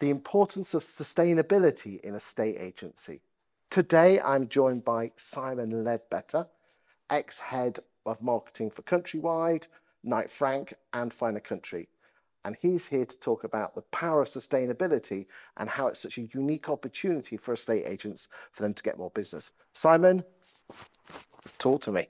[0.00, 3.20] the importance of sustainability in estate agency.
[3.70, 6.46] Today, I'm joined by Simon Leadbetter,
[7.10, 9.64] ex head of marketing for Countrywide,
[10.04, 11.88] Knight Frank, and Fine & Country.
[12.44, 15.26] And he's here to talk about the power of sustainability
[15.56, 19.10] and how it's such a unique opportunity for estate agents for them to get more
[19.10, 19.52] business.
[19.72, 20.24] Simon,
[21.58, 22.08] talk to me.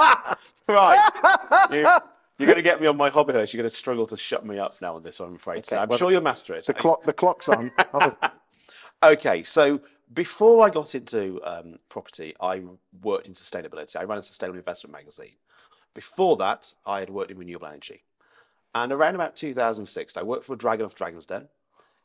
[0.68, 1.10] right.
[1.70, 2.02] You, are
[2.38, 3.52] going to get me on my hobby horse.
[3.52, 5.58] You're going to struggle to shut me up now on this one, I'm afraid.
[5.58, 6.66] Okay, so I'm well, sure you'll master it.
[6.66, 7.70] The clock, the clock's on.
[9.02, 9.80] Okay, so
[10.12, 12.62] before I got into um, property, I
[13.02, 13.96] worked in sustainability.
[13.96, 15.32] I ran a sustainable investment magazine.
[15.94, 18.02] Before that, I had worked in renewable energy.
[18.74, 21.48] And around about 2006, I worked for Dragon of Dragon's Den.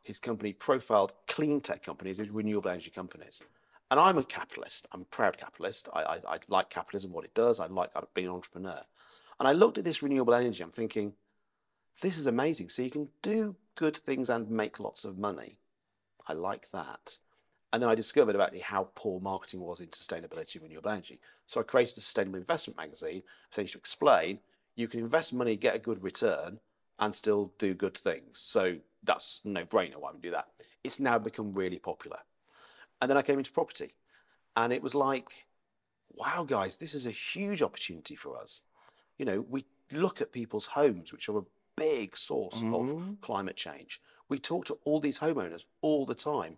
[0.03, 3.41] His company profiled clean tech companies as renewable energy companies.
[3.95, 4.89] And I'm a capitalist.
[4.91, 5.87] I'm a proud capitalist.
[5.93, 7.61] I, I, I like capitalism, what it does.
[7.61, 8.81] I like being an entrepreneur.
[9.39, 10.61] And I looked at this renewable energy.
[10.61, 11.13] I'm thinking,
[12.01, 12.67] this is amazing.
[12.67, 15.59] So you can do good things and make lots of money.
[16.27, 17.15] I like that.
[17.71, 21.21] And then I discovered about how poor marketing was in sustainability and renewable energy.
[21.47, 24.39] So I created a sustainable investment magazine, essentially to explain
[24.75, 26.59] you can invest money, get a good return,
[26.99, 28.43] and still do good things.
[28.45, 28.75] So
[29.05, 30.49] that's no brainer why we do that.
[30.83, 32.17] It's now become really popular.
[33.01, 33.93] And then I came into property,
[34.55, 35.27] and it was like,
[36.13, 38.61] wow, guys, this is a huge opportunity for us.
[39.17, 41.43] You know, we look at people's homes, which are a
[41.75, 42.73] big source mm-hmm.
[42.73, 44.01] of climate change.
[44.29, 46.57] We talk to all these homeowners all the time,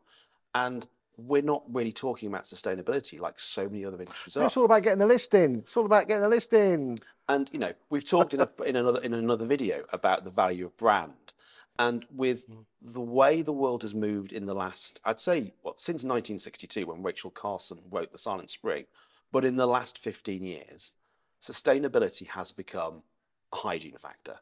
[0.56, 4.46] and we're not really talking about sustainability like so many other industries are.
[4.46, 5.60] It's all about getting the listing.
[5.60, 7.00] It's all about getting the listing.
[7.28, 10.68] And you know, we've talked in, a, in another in another video about the value
[10.68, 11.14] of brand
[11.80, 12.66] and with mm.
[12.82, 17.04] the way the world has moved in the last, I'd say, well, since 1962 when
[17.04, 18.86] Rachel Carson wrote The Silent Spring,
[19.32, 20.94] but in the last 15 years,
[21.42, 23.04] sustainability has become
[23.54, 24.38] a hygiene factor.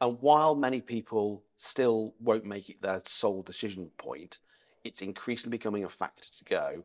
[0.00, 4.38] And while many people still won't make it their sole decision point,
[4.84, 6.84] it's increasingly becoming a factor to go,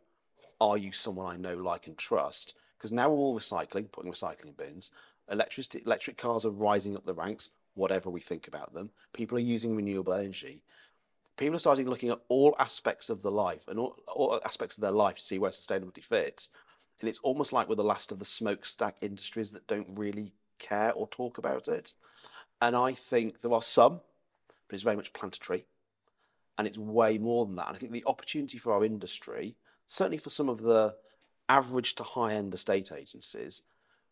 [0.60, 2.54] are you someone I know, like, and trust?
[2.78, 4.92] Because now we're all recycling, putting recycling bins.
[5.30, 8.90] Electric, electric cars are rising up the ranks whatever we think about them.
[9.14, 10.64] People are using renewable energy.
[11.38, 14.82] People are starting looking at all aspects of the life and all, all aspects of
[14.82, 16.50] their life to see where sustainability fits.
[17.00, 20.92] And it's almost like we're the last of the smokestack industries that don't really care
[20.94, 21.94] or talk about it.
[22.62, 24.02] And I think there are some,
[24.68, 25.66] but it's very much tree.
[26.58, 27.68] And it's way more than that.
[27.68, 29.56] And I think the opportunity for our industry,
[29.88, 30.94] certainly for some of the
[31.50, 33.64] average to high end estate agencies,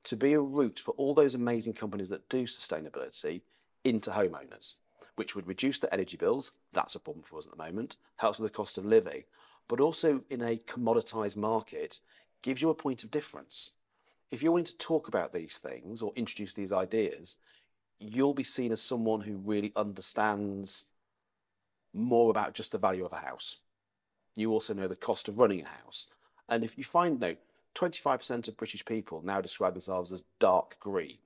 [0.05, 3.41] to be a route for all those amazing companies that do sustainability
[3.83, 4.73] into homeowners,
[5.15, 6.51] which would reduce the energy bills.
[6.73, 9.23] That's a problem for us at the moment, helps with the cost of living,
[9.67, 11.99] but also in a commoditized market,
[12.41, 13.71] gives you a point of difference.
[14.31, 17.35] If you're willing to talk about these things or introduce these ideas,
[17.99, 20.85] you'll be seen as someone who really understands
[21.93, 23.57] more about just the value of a house.
[24.35, 26.07] You also know the cost of running a house.
[26.47, 27.35] And if you find, no,
[27.75, 31.17] 25% of British people now describe themselves as dark green.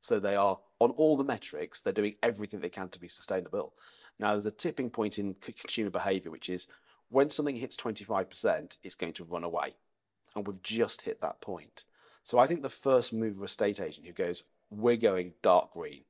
[0.00, 3.74] So they are, on all the metrics, they're doing everything they can to be sustainable.
[4.18, 6.66] Now, there's a tipping point in consumer behavior, which is
[7.10, 9.74] when something hits 25%, it's going to run away.
[10.34, 11.84] And we've just hit that point.
[12.24, 16.02] So I think the first mover estate agent who goes, we're going dark green,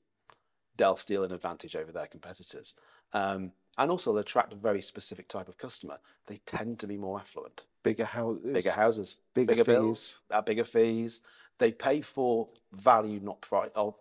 [0.77, 2.75] they'll steal an advantage over their competitors.
[3.13, 5.99] Um, and also, they attract a very specific type of customer.
[6.27, 7.63] They tend to be more affluent.
[7.85, 8.53] Bigger houses.
[8.53, 9.17] Bigger houses.
[9.35, 9.75] Bigger, bigger fees.
[9.75, 11.21] Bills, uh, bigger fees.
[11.59, 13.71] They pay for value, not price.
[13.77, 13.97] Oh,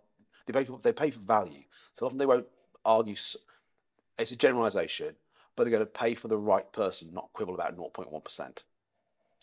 [0.46, 1.62] they pay for they pay for value.
[1.94, 2.46] So often they won't
[2.84, 3.14] argue.
[4.18, 5.14] It's a generalisation,
[5.54, 8.64] but they're going to pay for the right person, not quibble about 0.1 percent,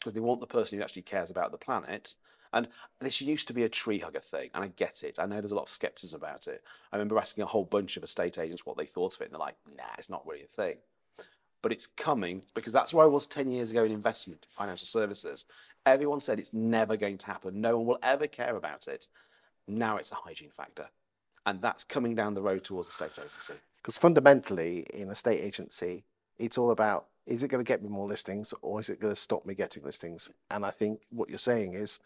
[0.05, 2.13] because they want the person who actually cares about the planet
[2.55, 2.69] and
[3.01, 5.19] this used to be a tree hugger thing, and I get it.
[5.19, 6.63] I know there's a lot of skepticism about it.
[6.91, 9.33] I remember asking a whole bunch of estate agents what they thought of it, and
[9.33, 10.77] they're like, nah, it's not really a thing.
[11.61, 15.44] But it's coming because that's where I was 10 years ago in investment, financial services.
[15.85, 17.59] Everyone said it's never going to happen.
[17.59, 19.07] No one will ever care about it.
[19.68, 20.88] Now it's a hygiene factor.
[21.45, 23.56] And that's coming down the road towards estate agency.
[23.77, 26.06] Because fundamentally, in estate agency,
[26.38, 29.13] it's all about is it going to get me more listings or is it going
[29.13, 30.30] to stop me getting listings?
[30.51, 32.00] And I think what you're saying is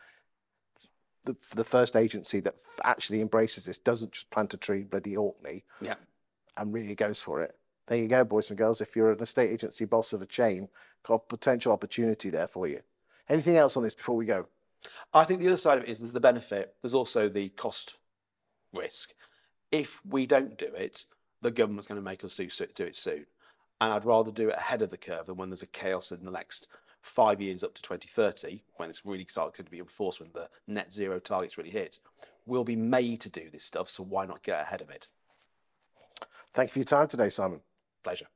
[1.25, 5.63] the, the first agency that actually embraces this doesn't just plant a tree bloody Orkney
[5.81, 5.95] yeah.
[6.57, 7.55] and really goes for it.
[7.87, 8.81] There you go, boys and girls.
[8.81, 10.69] If you're an estate agency boss of a chain,
[11.05, 12.81] got potential opportunity there for you.
[13.27, 14.45] Anything else on this before we go?
[15.13, 17.95] I think the other side of it is there's the benefit, there's also the cost
[18.73, 19.11] risk.
[19.71, 21.03] If we don't do it,
[21.41, 23.25] the government's going to make us do it soon.
[23.81, 26.23] And I'd rather do it ahead of the curve than when there's a chaos in
[26.25, 26.67] the next
[27.01, 30.91] five years up to 2030, when it's really started to be enforced, when the net
[30.91, 31.99] zero targets really hit,
[32.45, 33.89] we'll be made to do this stuff.
[33.89, 35.07] So why not get ahead of it?
[36.53, 37.61] Thank you for your time today, Simon.
[38.03, 38.27] Pleasure.